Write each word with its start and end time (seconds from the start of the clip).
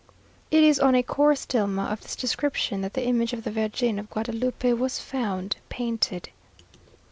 It 0.49 0.63
is 0.63 0.79
on 0.79 0.95
a 0.95 1.03
coarse 1.03 1.45
tilma 1.45 1.91
of 1.93 2.01
this 2.01 2.15
description 2.15 2.81
that 2.81 2.95
the 2.95 3.05
image 3.05 3.33
of 3.33 3.43
the 3.43 3.51
Virgin 3.51 3.99
of 3.99 4.09
Guadalupe 4.09 4.73
was 4.73 4.97
found 4.99 5.57
painted. 5.69 6.29